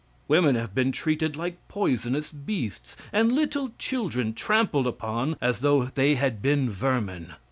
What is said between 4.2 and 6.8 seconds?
trampled upon as though they had been